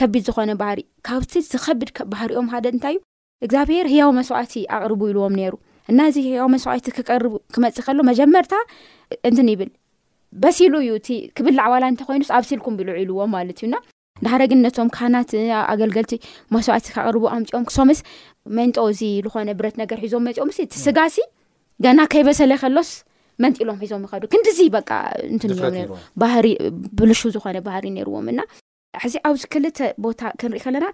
[0.00, 3.00] ከቢድ ዝኾነ ባህሪ ካብቲ ዝከቢድ ባህሪኦም ደ እንታይ እዩ
[3.44, 5.54] እግዚኣብሄር ህያዊ መስዋዕቲ ኣቅርቡ ኢልዎም ነይሩ
[5.90, 6.18] እና እዚ
[6.54, 8.54] መስዋዕቲ ክቀርቡ ክመፅእ ከሎ መጀመርታ
[9.28, 9.70] እንትንይብል
[10.42, 13.74] በሲሉ እዩ እቲ ክብላ ዕዋላ እንተኮይኑስ ኣብሲልኩም ብልዕልዎም ማለት እዩና
[14.22, 15.16] ንድሓደ ግን ነቶም ካና
[15.72, 16.12] ኣገልገልቲ
[16.54, 18.00] መስዋዕቲ ካቅርቡ ኣምፅኦም ክሶምስ
[18.58, 21.16] መንጦ እዚ ዝኮነ ብረት ነገር ሒዞም መፂኦምስ እቲ ስጋሲ
[21.86, 22.90] ገና ከይበሰለ ከሎስ
[23.42, 24.78] መንጢሎም ሒዞም ይከዱ ክንዲዚ በ
[25.34, 26.46] እንትንዮም ባህሪ
[26.98, 28.40] ብልሹ ዝኮነ ባህሪ ነይርዎም እና
[29.02, 30.86] ሕዚ ኣብዚ ክልተ ቦታ ክንርኢ ከለና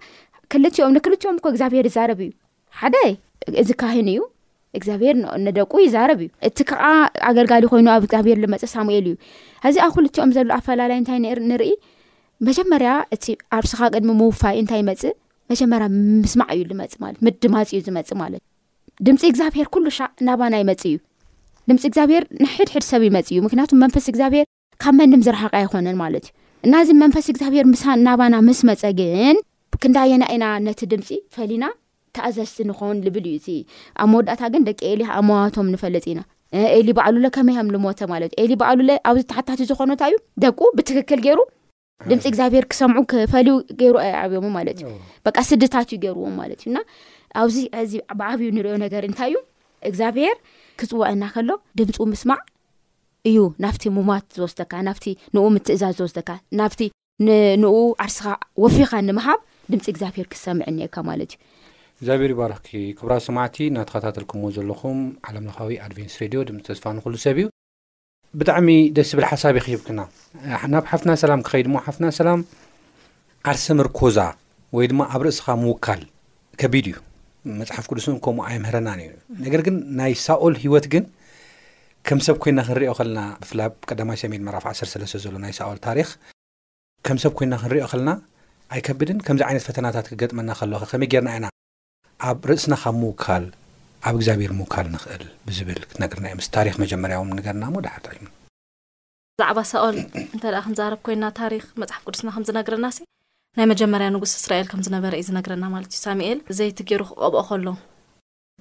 [0.51, 2.31] ክልኦም ንክልትኦም ኮ እግዚኣብሄር ይዛረብ እዩ
[2.81, 2.95] ሓደ
[3.61, 4.21] እዚ ካሂን እዩ
[4.77, 6.83] እግዚኣብሄር ንደቁ ይዛረብ እዩ እቲ ከዓ
[7.29, 9.15] ኣገልጋሊ ኮይኑ ኣብ እግዚኣብሄር ንመፅ ሳሙኤል እዩ
[9.65, 11.19] ሕዚኣብ ኩልቲኦም ዘሎ ኣፈላለይ እንታይ
[11.51, 11.71] ንርኢ
[12.47, 13.25] መጀመርያ እቲ
[13.57, 15.01] ኣብ ስኻ ቅድሚ ምውፋይ እንታይ ይመፅ
[15.51, 16.83] መጀመርያምስማዕ እዩ ዝመ
[17.27, 18.41] ምድማፅ እዩ ዝመፅ ማለት
[19.07, 20.95] ድምፂ እግዚኣብሄር ኩሉ ሻ ናባና ይመፅ እዩ
[21.69, 24.45] ድምፂ እግዚኣብሄር ንሕድሕድ ሰብ ይመፅ እዩ ምክንያቱ መንፈስ እግዚኣብሄር
[24.83, 26.35] ካብ መንም ዝረሓቀ ይኮነን ማለት እዩ
[26.67, 27.65] እናዚ መንፈስ እግዚኣብሔር
[27.99, 29.37] እናባና ምስ መፀግን
[29.83, 31.63] ክንዳየና ኢና ነቲ ድምፂ ፈሊና
[32.15, 33.47] ተኣዘዝቲ ንኾውን ልብል እዩ እቲ
[34.01, 36.21] ኣብ መወዳእታ ግን ደቂ ኤሊ ኣማዋቶም ንፈለጥ ኢና
[36.77, 39.33] ኤሊ በዕሉ ከመይም ልሞተ ማትዩሉዚተሓዝዩደብሩድምፂግኣብርምፈ
[43.85, 44.77] ይሩ ዓብዮማለት
[45.49, 46.77] ስድታትዩ ገይርዎም ማለት እዩና
[47.41, 47.57] ኣብዚ
[47.91, 49.37] ዚ ብዓብዩ ንሪኦ ነገርእንታይ እዩ
[49.89, 50.37] እግዚኣብሄር
[50.79, 51.49] ክፅወአና ከሎ
[51.79, 52.39] ድምፂ ምስማዕ
[53.29, 56.81] እዩ ናፍቲ ሙማት ዝወስደካ ናፍቲ ንኡ ምትእዛዝ ዝወስተካ ናብቲ
[57.61, 57.73] ንኡ
[58.05, 58.25] ዓርስኻ
[58.63, 59.39] ወፊኻ ንምሃብ
[59.71, 61.41] ድምፂ እግዚኣብሄር ክሰምዕ እኒአካ ማለት እዩ
[62.01, 67.47] እግዚኣብሔር ይባረኪ ክብራ ሰማዕቲ እናተኸታተልኩምዎ ዘለኹም ዓለምለኻዊ ኣድቨንስ ሬድዮ ድምፂ ተስፋ ንኩሉ ሰብ እዩ
[68.39, 69.99] ብጣዕሚ ደስ ዝብል ሓሳብ ይክብክና
[70.75, 72.39] ናብ ሓፍትና ሰላም ክኸይድ ሞ ሓፍትና ሰላም
[73.53, 74.17] ዓርሰምር ኮዛ
[74.77, 76.01] ወይ ድማ ኣብ ርእስኻ ምውካል
[76.61, 76.95] ከቢድ እዩ
[77.59, 79.11] መፅሓፍ ቅዱስን ከምኡ ኣይምህረና እዩ
[79.45, 81.03] ነገር ግን ናይ ሳኦል ሂወት ግን
[82.07, 86.09] ከም ሰብ ኮይና ክንሪኦ ኸለና ብፍላይ ቀማይ ሰሜል መራፍ 1ሰለስ ዘሎ ናይ ሳኦል ታሪክ
[87.07, 88.11] ከም ሰብ ኮይና ክንሪኦ ኸለና
[88.75, 91.45] ኣይከብድን ከምዚ ዓይነት ፈተናታት ክገጥመና ከለ ከመይ ጌርና ኢና
[92.43, 93.43] ብርእስና ኻብ ሙውል
[94.07, 97.95] ኣብ እግዚኣብሄር ምውል ንኽእል ብዝብል ክትነግርናእምስ ታሪክ መጀመርያገርናሞ ድሓ
[99.39, 99.95] ብዛዕባ ሳኦል
[100.35, 102.99] እንተደ ክንዛረብ ኮይና ታሪክ መፅሓፍ ቅዱስና ከም ዝነግርና ሲ
[103.57, 107.67] ናይ መጀመርያ ንጉስ እስራኤል ከምዝነበረ እዩ ዝነግረና ማለት እዩ ሳሙኤል ዘይቲ ገይሩ ክቐብኦ ኸሎ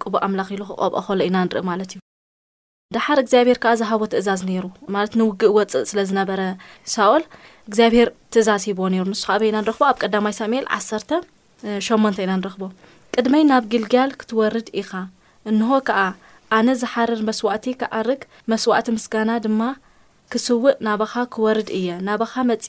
[0.05, 2.01] ቅቡእ ኣምላኽ ኢሉ ክቐብኦ ኸሎ ኢና ንርኢ ማለት እዩ
[2.97, 4.64] ድሓር እግዚኣብሄር ከዓ ዝሃቦ ትእዛዝ ነይሩ
[4.97, 6.40] ማለት ንውግእ ወፅእ ስለ ዝነበረ
[6.94, 7.25] ሳኦል
[7.71, 11.11] እግዚኣብሄር ትእዛዝ ሂብዎ ነይሩ ንስ ከበይ ኢና ንረኽቦ ኣብ ቀዳማይ ሳሙኤል 1ሰተ
[11.88, 12.62] ሸመንተ ኢና ንረኽቦ
[13.21, 14.91] ቅድመይ ናብ ግልጋያል ክትወርድ ኢኻ
[15.51, 16.01] እንሆ ከዓ
[16.57, 18.21] ኣነ ዝሓርር መስዋእቲ ክኣርግ
[18.53, 19.61] መስዋእቲ ምስጋና ድማ
[20.33, 22.67] ክስውእ ናባኻ ክወርድ እየ ናባኻ መፅ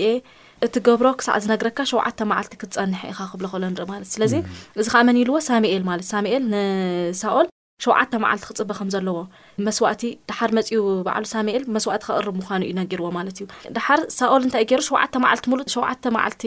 [0.66, 4.34] እቲ ገብሮ ክሳዕ ዝነግረካ ሸዓተ መዓልቲ ክትፀንሐ ኢካ ክብሎ ክእሎ ንርኢ ማለት ስለዚ
[4.84, 7.48] እዚ ከኣ መን ኢልዎ ሳሚኤል ማለት ሳሚኤል ንሳኦል
[7.86, 9.20] ሸዓተ መዓልቲ ክፅቢ ከም ዘለዎ
[9.68, 13.46] መስዋእቲ ድሓር መጺኡ በዕሉ ሳሜኤል መስዋእቲ ክቅርብ ምኳኑ እዩ ነጊርዎ ማለት እዩ
[13.78, 16.44] ድሓር ሳኦል እንታይ ገይሩ ሸተ መዓልቲ ሙሸዓተ መዓልቲ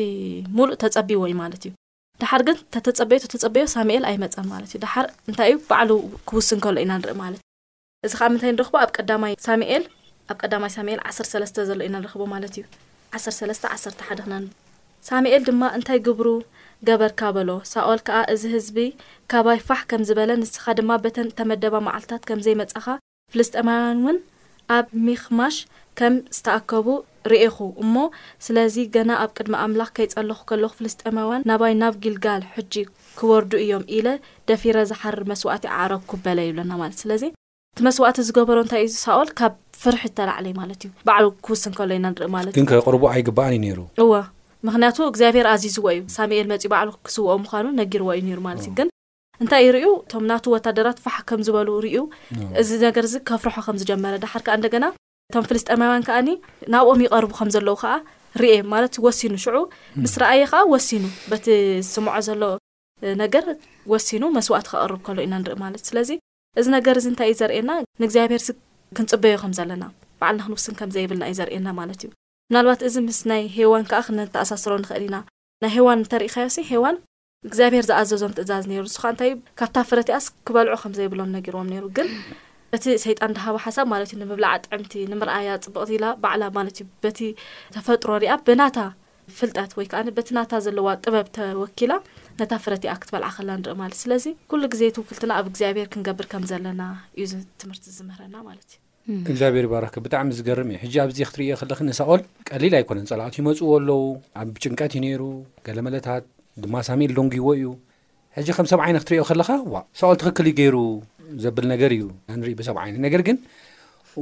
[0.58, 1.72] ሙሉእ ተፀቢዎ እዩ ማለት እዩ
[2.22, 5.90] ድሓር ግን ተተፀበዮ ተተፀበዮ ሳሙኤል ኣይመፀን ማለት እዩ ድሓር እንታይ እዩ ባዕሉ
[6.28, 7.40] ክውስ ከሎ ኢና ንርኢ ማለት
[8.02, 9.84] እ እዚ ከዓ ብምንታይ ንረኽቦ ኣብ ቀዳማይ ሳሚኤል
[10.30, 12.62] ኣብ ቀዳማይ ሳኤል 13 ዘሎ ኢና ንረኽቦ ማለት እዩ
[13.20, 14.42] 13 1 ሓደ ኢ
[15.08, 16.28] ሳሚኤል ድማ እንታይ ግብሩ
[16.88, 18.78] ገበርካ በሎ ሳኦል ከዓ እዚ ህዝቢ
[19.32, 22.86] ካባይ ፋሕ ከም ዝበለ ንስኻ ድማ በተን ተመደባ መዓልትታት ከም ዘይመፀኻ
[23.34, 24.18] ፍልስጠማውያን እውን
[24.76, 25.56] ኣብ ሚክማሽ
[26.00, 26.86] ከም ዝተኣከቡ
[27.30, 27.94] ርኢኹ እሞ
[28.46, 32.74] ስለዚ ገና ኣብ ቅድሚ ኣምላኽ ከይፀለኹ ከለኩ ፍልስጠማያን ናባይ ናብ ግልጋል ሕጂ
[33.18, 34.08] ክወርዱ እዮም ኢለ
[34.50, 37.22] ደፊረ ዝሓርር መስዋእቲ ዓዕሮ ክበለ ይብለና ማለት ስለዚ
[37.74, 42.28] እቲ መስዋእቲ ዝገበሮ እንታይ እዩሳኦል ካብ ፍርሒ ተላዕለዩ ማለት እዩ ባዕሉ ክውስን ከሎ ዩና ንርኢ
[42.38, 44.12] ማለት ግን ከቅርቡ ኣይግባኣን እዩ ነሩ እዋ
[44.66, 48.88] ምክንያቱ እግዚኣብሄር ኣዚዝዎ እዩ ሳሚኤል መፂ ባዕሉ ክስውኦ ምኳኑ ነጊርዎ እዩ ሩ ማለት እዩ ግን
[49.42, 51.96] እንታይ ይርዩ እቶም ናቱ ወታደራት ፋሕ ከም ዝበሉ ርዩ
[52.60, 54.84] እዚ ነገር ዚ ከፍርሖ ከምዝጀመረ ዳሓድከዓ እንደገና
[55.34, 56.28] ቶም ፍልስጠማዋን ከዓኒ
[56.72, 57.92] ናብኦም ይቀርቡ ከምዘለዉ ከዓ
[58.40, 59.56] ርእ ማለት ወሲኑ ሽዑ
[60.04, 61.46] ምስ ርኣየ ከዓ ወሲኑ በቲ
[61.92, 62.42] ስምዖ ዘሎ
[63.22, 63.44] ነገር
[63.92, 66.10] ወሲኑ መስዋእት ክቐርብ ከሎ ኢና ንርኢ ማለት እ ስለዚ
[66.60, 67.70] እዚ ነገር እዚ እንታይ እዩ ዘርእና
[68.02, 68.42] ንእግዚኣብሄር
[68.96, 69.84] ክንፅበዮ ከም ዘለና
[70.20, 72.10] በዓልና ክንውስን ከምዘይብልና እዩ ዘርእና ማለት እዩ
[72.50, 75.16] ምናልባት እዚ ምስ ናይ ሃዋን ከዓ ክነተኣሳስሮ ንክእል ኢና
[75.64, 76.96] ናይ ሃዋን እንተርኢከዮሲ ሃዋን
[77.48, 81.96] እግዚኣብሄር ዝኣዘዞም ትእዛዝ ነይሩ ንሱ እንታይ ካብታ ፍረቲኣስ ክበልዑ ከምዘይብሎም ነገርዎም ነሩግ
[82.76, 87.18] እቲ ሰይጣን ዳሃቦ ሓሳብ ማለት እዩ ንምብላዓ ጥዕምቲ ንምርኣያ ፅቡቕቲ ኢላ ባዕላ ማለት ዩ በቲ
[87.74, 88.78] ተፈጥሮ ሪኣ ብናታ
[89.38, 91.92] ፍልጠት ወይከዓ በቲ ናታ ዘለዋ ጥበብ ተወኪላ
[92.40, 96.82] ነታ ፍረቲኣ ክትበልዓ ከላ ንርኢ ማለት ስለዚ ኩሉ ግዜ ትውክልትና ኣብ እግዚኣብሔር ክንገብር ከም ዘለና
[97.18, 97.26] እዩ
[97.62, 102.74] ትምህርቲ ዝምህረና ማለት እዩ እግዚኣብሄር ይባረክ ብጣዕሚ ዝገርም እዩ ሕጂ ኣብዚ ክትርየ ከለ ንሳኦል ቀሊል
[102.80, 104.00] ኣይኮነን ፀላኣት ይመፅዎ ኣለዉ
[104.42, 105.22] ኣብ ጭንቀት እዩ ነይሩ
[105.68, 106.24] ገለመለታት
[106.64, 107.66] ድማ ሳሜ ዶንጉይዎ እዩ
[108.36, 110.76] ሕጂ ከም ሰብ ዓይነ ክትሪኦ ከለካ ዋ ሳኦል ትክክል እዩገይሩ
[111.44, 112.04] ዘብል ነገር እዩ
[112.40, 113.36] ንሪኢ ብሰብዓ ይነት ነገር ግን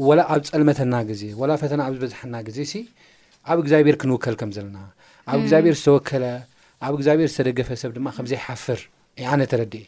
[0.09, 2.75] ወላ ኣብ ፀልመተና ግዜ ወላ ፈተና ኣብ ዝበዝሐና ግዜ ሲ
[3.51, 4.79] ኣብ እግዚኣብሔር ክንውከል ከም ዘለና
[5.33, 6.25] ኣብ ግዚኣብሔር ዝተወከለ
[6.87, 8.81] ኣብ እግዚኣብሔር ዝተደገፈ ሰብ ድማ ከምዘይሓፍር
[9.33, 9.87] ኣነ ተረዲእ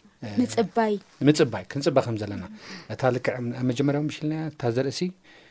[1.29, 2.45] ምፅባይ ክንፅባ ከም ዘለና
[2.95, 5.01] እታ ልክዕ ኣብ መጀመርያዊ ምሽና እታ ዘርእሲ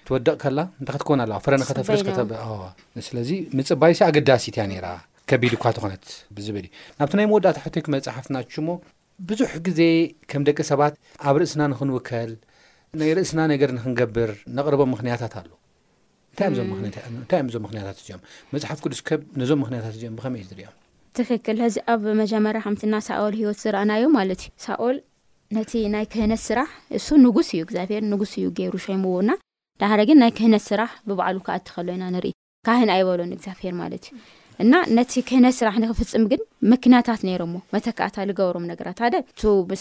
[0.08, 4.90] ትወደቕ ከላ እንታ ከትኮውን ኣለዋ ፍረተፍስለዚ ምፅባይ ኣገዳሲ ት ያ ራ
[5.32, 6.06] ከቢድ እኳ ተኾነት
[6.38, 8.80] ብዝብል እዩ ናብቲ ናይ መወዳእታ ሕቶይ ክመፅሓፍና ሞ
[9.30, 9.82] ብዙሕ ግዜ
[10.32, 10.94] ከም ደቂ ሰባት
[11.30, 12.32] ኣብ ርእስና ንክንውከል
[13.00, 15.52] ናይ ርእስና ነገር ንክንገብር ነቕርቦም ምክንያታት ኣሉ
[16.32, 16.48] እንታይ
[17.44, 18.22] እዮ ዞም ምክንያታት እዚኦም
[18.54, 20.74] መፅሓፍ ክዱስ ከብ ነዞም ምክንያታት እዚኦም ብከመይእ ዝርዮም
[21.20, 24.98] ትክክል እዚ ኣብ መጀመርያ ሓምቲና ሳኦል ሂወት ዝረአናዩ ማለት እዩ ሳኦል
[25.58, 30.32] ነቲ ናይ ክህነት ስራሕ እሱ ንጉስ እዩ እግዚኣብሔር ንጉስ እዩ ገይሩ ሸምውና ንዳሓደ ግን ናይ
[30.38, 32.34] ክህነት ስራሕ ብባዕሉ ከኣ እቲ ከሎ ዩና ንርኢ
[32.68, 34.16] ካህን ይበሎን እግዚኣብሔር ማለት እዩ
[34.64, 39.00] እና ነቲ ክነ ስራሕ ንክፍፅም ግን ምክንያታት ነመተካኣታብሮምነራት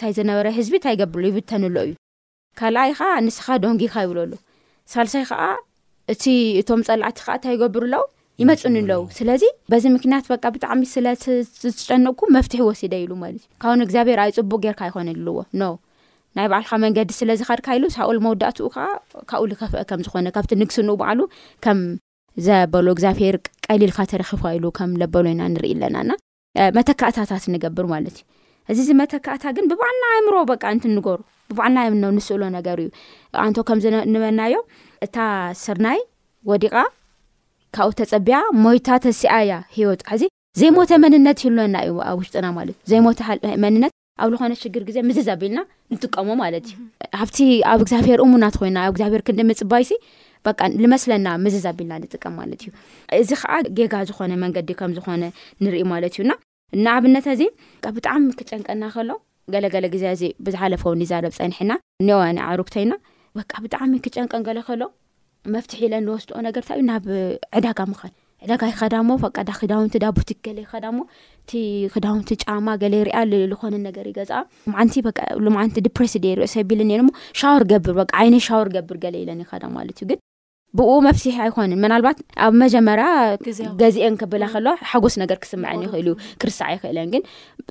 [0.00, 2.92] ሳይ ዝነበረ ህዝቢ እንታይገብርሉይብተንሎ እዩካኣይ
[3.26, 8.04] ንስካካይብሉሳልሳይ ዓእእቶም ፀላዕቲ ዓ እንታይይገብርኣው
[8.42, 17.10] ይመፅን ኣው ስለዚ በዚ ምክንያት ብጣዕሚ ስለዝጨነቅኩ መፍሒ ወሲደ ሉማለትእዩካብ ግብሄርኣይ ፅቡቅርካ ይኮነዎናይ ባልካ መንገዲ
[17.22, 17.84] ስለዚ ካድካሉ
[18.44, 20.88] ዳኡካብፍዝኾነካብ ንግስሉ
[21.66, 21.80] ከም
[22.46, 23.36] ዘበሎ እግዚብሄር
[23.80, 26.10] ሊልካ ተረኪፍ ኢሉ ከም ለበሎይና ንርኢ ኣለናና
[26.76, 31.18] መተካእታታት ንገብር ማለት እ እዚ ዚ መተካእታ ግን ብባዕልና ኣይምሮ በ እንት ንገሩ
[31.50, 32.90] ብባዕልና ንስእሎ ነገር እዩ
[33.44, 34.54] ኣንቶ ከምዘንበናዮ
[35.06, 35.16] እታ
[35.64, 36.00] ስርናይ
[36.50, 36.74] ወዲቃ
[37.76, 40.22] ካብብኡ ተፀቢያ ሞይታ ተስኣያ ሂወት ሕዚ
[40.60, 43.20] ዘይሞተ መንነት ይህለና እዩ ኣብ ውሽጥና ማለት እዩ ዘይሞተ
[43.64, 45.60] መንነት ኣብ ዝኾነ ሽግር ግዜ ምዝ ዘቢኢልና
[45.92, 46.76] ንጥቀሙ ማለት እዩ
[47.20, 47.38] ኣብቲ
[47.72, 49.90] ኣብ እግዚኣብሔር እሙናት ኮይና ኣብ እግዚኣብሔር ክንደ ምፅባይሲ
[50.46, 50.50] በ
[50.82, 52.70] ንመስለና መዝዛ ቢልና ንጥቀም ማለት እዩ
[53.22, 55.22] እዚ ከዓ ጌጋ ዝኾነ መንገዲ ከም ዝኾነ
[55.64, 56.32] ንርኢ ማለት እዩና
[56.84, 57.42] ንኣብነት እዚ
[57.96, 59.10] ብጣዕሚ ክጨንቀና ከሎ
[59.54, 61.72] ገለገለ ግዜ እዚ ብዝሓለፈ ውን ይዛረብ ፀንሒና
[62.08, 62.92] ኒዋኒ ኣዕሩክተኢና
[63.64, 64.82] ብጣዕሚ ክጨንቀን ገ ከሎ
[65.54, 67.04] መፍትሒ ኢለን ዝወስኦ ነገርዩናብ
[67.58, 67.94] ዕዳጋ ም
[68.44, 68.94] ዕዳጋ ይኸዳ
[69.48, 70.58] ዳክዳውንቲዳቲክ ይዳ
[71.96, 73.16] ክዳውንቲጫማ ይርኣ
[73.50, 74.20] ዝኮነ ነገ ገ
[75.64, 77.08] ንቲ ዲፕስ ደ ሪኦ ሰ ቢልእአሞ
[77.40, 80.20] ሻወር ገብር ዓይነ ሻወር ገብር ገለ ኢለን ይኸዳማለት እዩግ
[80.78, 83.06] ብ መፍትሒ ኣይኮንን ምናልባት ኣብ መጀመርያ
[83.82, 87.22] ገዚአን ክብላ ከሎ ሓጎስ ነገር ክስምዐን ይክእል እዩ ክርስት ይክእለን ግን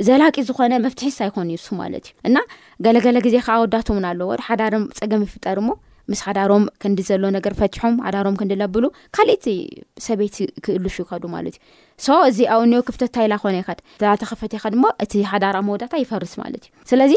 [0.07, 2.37] ዘላቂ ዝኾነ መፍትሒሳ ኣይኮኑ ይርሱ ማለት እዩ እና
[2.85, 5.69] ገለገለ ግዜ ከዓ ወዳት ውን ኣለዎ ሓዳርም ፀገም ይፍጠር እሞ
[6.11, 8.85] ምስ ሓዳሮም ክንዲዘሎ ነገር ፈቲሖም ሓዳሮም ክንዲለብሉ
[9.15, 9.45] ካሊእቲ
[10.05, 10.35] ሰበይት
[10.65, 11.59] ክእልሽ ይከዱ ማለትዩ
[12.05, 13.69] ሶ እዚ ኣኡኒዮ ክብተት ታይላ ኮነ ይካ
[14.23, 17.13] ተከፈት ይካ ድሞ እቲ ሓዳርወዳታ ይፈርስ ማለት እዩ ስለዚ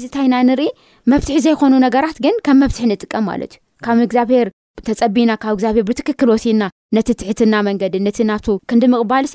[0.00, 0.68] ዚ እንታይና ንርኢ
[1.14, 4.50] መፍትሒ ዘይኮኑ ነገራት ግን ከም መፍትሒ ንጥቀም ማለት እዩ ካብ ግዚኣብሔር
[4.88, 6.62] ተፀቢና ካብ እግዚኣብሄር ብትክክል ወሲና
[6.96, 9.34] ነቲ ትሕትና መንገዲ ነቲ ናብ ክንዲምቕባል ሲ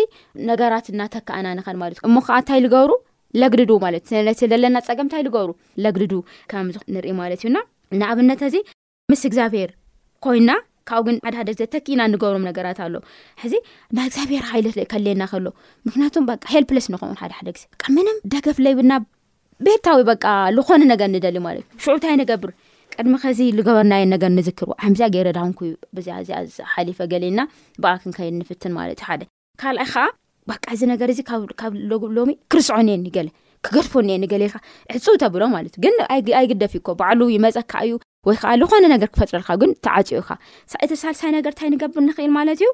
[0.50, 2.92] ነገራት እናተካኣና ንኸ ማለትእዩ እሞ ከዓ እንታይ ዝገብሩ
[3.42, 4.18] ለግድዱ ማለት እዩ
[4.52, 7.58] ዘለናፀገምንታይ ብሩንኢማለት እዩና
[8.02, 8.58] ንኣብነት ዚ
[9.12, 9.70] ምስ እግዚኣብሔር
[10.26, 10.50] ኮይና
[10.90, 12.96] ካብኡግንሓደ ሓደ ግዜተክኢና ንገብሮም ነራት ኣሎ
[13.44, 13.54] ሕዚ
[13.98, 15.46] ናይ እግዚኣብሔር ይል ከሌየና ከሎ
[15.88, 16.16] ምክንያቱ
[16.54, 17.64] ሄልለስ ንኸሓደሓደ ግዜ
[17.98, 18.94] ምንም ደገፍ ለይብና
[19.66, 20.26] ቤታዊ በቃ
[20.58, 22.50] ዝኾነ ነገር ንደል ማለት እዩ ሽዑብንታይ ንገብር
[22.98, 25.60] ቅድሚ ከዚ ዝገበርናየን ነገር ንዝክርዎ ሓምዝ ገይረ ዳክንኩ
[25.98, 26.40] ብዚኣ ዚኣ
[26.74, 27.40] ሓሊፈ ገሊና
[27.84, 29.22] ብኣ ክንከይድ ንፍትን ማለት እዩ ሓደ
[29.62, 30.06] ካልኣይ ከዓ
[30.50, 31.20] ባቃ እዚ ነገር እዚ
[31.62, 33.28] ካብሎሚ ክርስዖኒየ ኒገለ
[33.66, 34.56] ክገድፎእኒእአ ኒገልልካ
[34.96, 35.96] ሕፁብ ተብሎ ማለት እዩ ግን
[36.40, 37.94] ኣይግደፊ ኢኮ ባዕሉ ይመፀካ እዩ
[38.28, 40.30] ወይ ከዓ ዝኾነ ነገር ክፈጥረልካ ግን ተዓፅኡካ
[40.86, 42.70] እቲሳልሳይ ነገር እንታይ ንገብር ንኽእል ማለት እዩ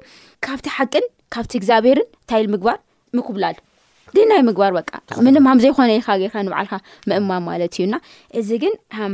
[0.48, 2.78] ካብቲ ሓቅን ካብቲ እግዚኣብሄርን ንታይል ምግባር
[3.18, 3.58] ምክብላል
[4.16, 4.92] ድናይ ምግባር በቃ
[5.26, 6.76] ምንማም ዘይኮነ ኢካ ጌርካ ንባዓልካ
[7.10, 7.96] ምእማም ማለት እዩና
[8.40, 8.74] እዚ ግን
[9.06, 9.14] ኣብ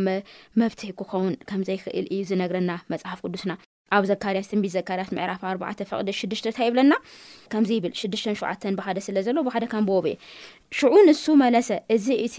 [0.62, 3.54] መብትሒ ክኸውን ከምዘይክእል እዩ ዝነግረና መፅሓፍ ቅዱስና
[3.96, 6.94] ኣብ ዘካርያት ትንቢት ዘካርያት ምዕራፍ ኣርባዕ ፈቅደ ሽዱሽተንታ ይብለና
[7.52, 10.16] ከምዚ ይብል ሽድሽተሸውዓተን ብደ ስለ ዘሎ ብሓደካንቦብእየ
[10.78, 12.38] ሽዑ ንሱ መለሰ እዚ እቲ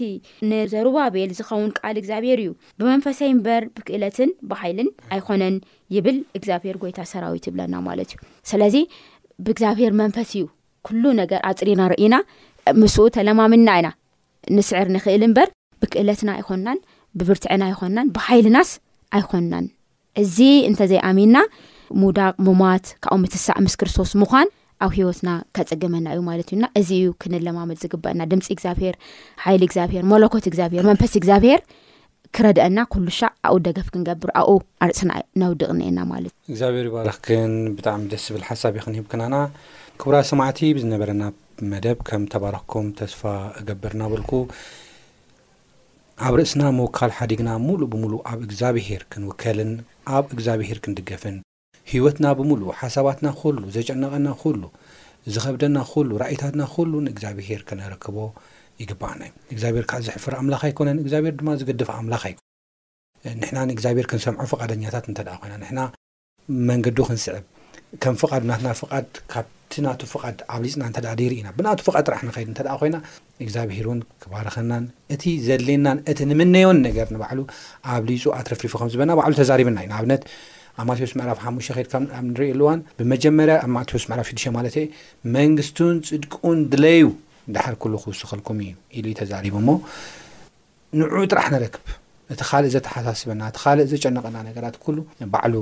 [0.51, 5.57] ንዘሩባቤል ዝኸውን ቃል እግዚኣብሔር እዩ ብመንፈሰይ ምበር ብክእለትን ብሃይልን ኣይኮነን
[5.97, 8.19] ይብል እግዚኣብሔር ጎይታ ሰራዊት ይብለና ማለት እዩ
[8.51, 8.75] ስለዚ
[9.45, 10.45] ብእግዚኣብሄር መንፈስ እዩ
[10.87, 12.15] ኩሉ ነገር ኣፅሪና ርኢና
[12.81, 13.87] ምስኡ ተለማምና ኢና
[14.57, 15.47] ንስዕር ንክእል እምበር
[15.81, 16.77] ብክእለትና ኣይኮንናን
[17.19, 18.69] ብብርትዕና ይኮናን ብሃይልናስ
[19.17, 19.65] ኣይኮንናን
[20.23, 20.37] እዚ
[20.69, 21.37] እንተዘይኣሚንና
[22.01, 24.47] ሙዳቅ ምማት ካብኡ ምትሳዕ ምስ ክርስቶስ ምኳን
[24.85, 28.95] ኣብ ሂወትና ከፀገመና እዩ ማለት እዩና እዚ እዩ ክንለማምድ ዝግበአና ድምፂ እግዚኣብሔር
[29.43, 31.61] ሓይሊ እግዚብሄር መለኮት ግዚብሄር መንፈስ እግዚኣብሄር
[32.35, 38.43] ክረድአና ኩሉሻ ኣብኡ ደገፍ ክንገብር ኣብኡ ኣርስና ነውድቕኒኤና ማለት እዩ እግዚኣብሄር ባረኽክን ብጣዕሚ ደስ ዝብል
[38.49, 39.35] ሓሳብ ይክንሂብክናና
[40.01, 41.23] ክቡራ ሰማዕቲ ብዝነበረና
[41.71, 43.21] መደብ ከም ተባረኽኩም ተስፋ
[43.59, 44.31] እገብር እናበልኩ
[46.27, 49.71] ኣብ ርእስና ምውካል ሓዲግና ሙሉእ ብምሉእ ኣብ እግዚብሄር ክንውከልን
[50.17, 51.37] ኣብ እግዚኣብሄር ክንድገፍን
[51.91, 54.61] ህወትና ብምሉእ ሓሳባትና ኩሉ ዘጨነቐና ኩሉ
[55.33, 58.17] ዝኸብደና ኩሉ ርኣይታትና ኩሉ ንእግዚኣብሄር ከነረክቦ
[58.83, 62.23] ይግባኣና እዩ እግዚኣብሄር ካብ ዝሕፍር ኣምላኽ ይኮነን እግዚኣብሄር ድማ ዝገድፍ ኣምላኽ
[63.41, 65.79] ንሕና ንእግዚኣብሄር ክንሰምዖ ፍቓደኛታት እተ ደ ኮይና ንና
[66.69, 67.45] መንገዲ ክንስዕብ
[68.03, 69.07] ከም ፍድ ናትና ፍድ
[69.85, 72.97] ናቱ ፍቃድ ኣብ ሊፅና እ ርኢና ብናቱ ፍቓድ ጥራሕ ንኸድ እንተ ኮይና
[73.45, 74.83] እግዚኣብሄርን ክባርኸናን
[75.15, 77.39] እቲ ዘድለየናን እቲ ንምነዮን ነገር ንባዕሉ
[77.93, 80.23] ኣብ ሊፁ ኣትረፍሪፉ ከምዝበና ባዕሉ ተዛሪብና ዩ ኣብነት
[80.79, 84.85] ኣብ ማቴዎስ ምዕራፍ ሓሙሽተ ኸድብ ንሪኢኣልዋን ብመጀመርያ ኣብ ማቴዎስ መዕራፍ 6 ማለት የ
[85.37, 87.05] መንግስትን ፅድቅኡን ድለዩ
[87.57, 89.69] ዳሓር ኩሉ ክውስኽልኩም እዩ ኢሉ ተዛሪቡ እሞ
[90.99, 91.85] ንዑ ጥራሕ ንረክብ
[92.33, 95.55] እቲ ካልእ ዘተሓሳስበና እቲ ካልእ ዘጨነቐና ነገራት ሉ ባዕሉ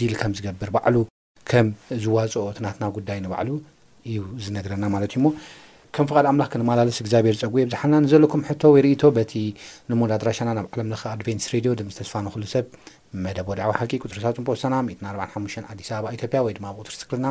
[0.00, 0.70] ዲል ከም ዝገብር
[1.02, 1.04] ዕ
[1.50, 1.66] ከም
[2.04, 3.50] ዝዋፅኦ ትናትና ጉዳይ ንባዕሉ
[4.10, 5.28] እዩ ዝነግረና ማለት እዩ እሞ
[5.96, 9.32] ከም ፍቓድ ኣምላኽ ክንመላለስ እግዚኣብሔር ዝፀጉ ብዛሓልና ንዘለኩም ሕቶ ወይ ርእቶ በቲ
[9.90, 12.66] ሎሞድ ኣድራሻና ናብ ዓለምለ ኣድቨንስ ሬድዮ ድም ዝተስፋ ንኽሉ ሰብ
[13.24, 17.26] መደብ ወድዕዊ ሓቂ ቁትርሳ ትንፖሳና ት 4ሓሙ ኣዲስ ኣበባ ኢትዮጵያ ወይ ድማ ብቅትር ስክርና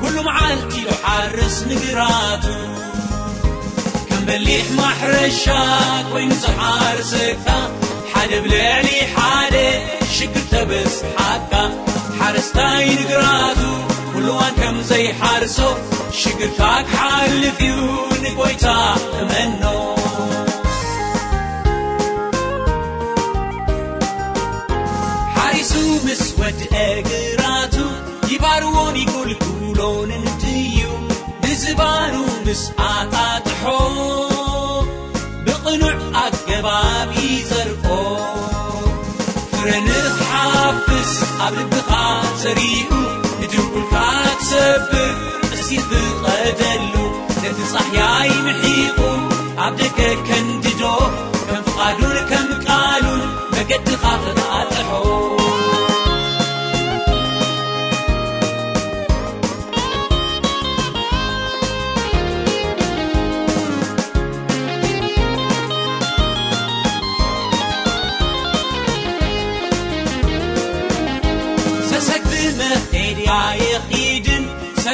[0.00, 2.44] ኩሉ መዓልቲዮ ሓርስ ንግራቱ
[4.08, 5.44] ከም በሊሕ ማሕረሻ
[6.12, 7.46] ኮይኑሓርሰካ
[8.12, 9.56] ሓደ ብልዕሊ ሓደ
[10.14, 11.52] ሽግር ተበስ ሓካ
[12.22, 13.60] ሓረስታይ ንግራቱ
[14.14, 15.58] ኩሉዋን ከምዘይሓርሶ
[16.22, 17.72] ሽግርካሓልፍ እዩ
[18.24, 18.66] ንጐይታ
[19.22, 19.64] እመኖ
[32.50, 32.54] ት
[35.46, 37.08] ብቕኑዕ ኣገባب
[37.48, 37.70] ዘር
[39.54, 40.22] ፍረنሓف
[41.44, 41.90] ኣብ ልድኻ
[42.42, 42.90] سሪق
[43.40, 43.92] ንكካ
[44.86, 45.02] ብ
[46.22, 46.94] ቐدሉ
[47.42, 48.98] ነቲፀحይ مሒق
[49.66, 50.82] ኣبደك كንድዶ
[52.66, 53.06] ቃሉ
[53.54, 54.02] መገድኻ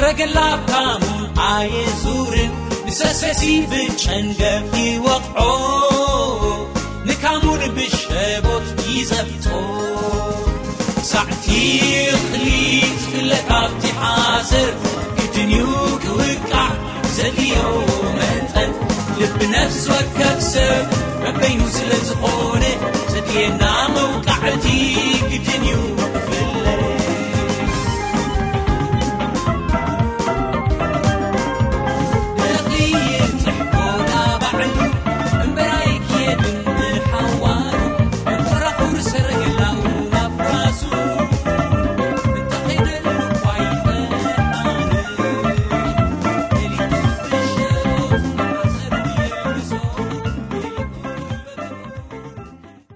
[0.05, 1.03] ረገላካም
[1.49, 2.51] ዓየ ዙርን
[2.87, 4.73] ንሰሰሲ ብቸንገብ
[5.07, 5.39] ወቕዖ
[7.09, 8.67] ንካሙንብሸቦት
[9.11, 9.47] ዘብቶ
[11.13, 11.47] ሳዕቲ
[12.17, 12.47] እኽሊ
[13.07, 14.71] ፍለካብቲ ሓሰር
[15.19, 15.67] ግድን ዩ
[16.05, 16.71] ክውቃዕ
[17.17, 17.57] ሰድዮ
[18.21, 18.71] መጠን
[19.23, 20.87] ልብነፍስ ወከብ ሰብ
[21.25, 22.65] መበይኑ ስለ ዝኾነ
[23.15, 23.65] ሰድየና
[23.97, 24.67] መውቃዕቲ
[25.33, 25.94] ግድንዩ